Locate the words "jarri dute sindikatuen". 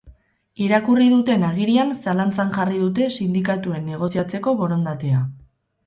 2.57-3.89